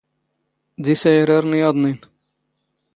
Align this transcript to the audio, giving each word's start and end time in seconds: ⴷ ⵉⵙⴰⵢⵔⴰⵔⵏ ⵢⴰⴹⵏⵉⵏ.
ⴷ 0.83 0.87
ⵉⵙⴰⵢⵔⴰⵔⵏ 0.93 1.51
ⵢⴰⴹⵏⵉⵏ. 1.59 1.91